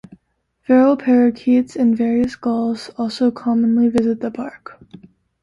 [0.63, 4.79] Feral parakeets and various gulls also commonly visit the park.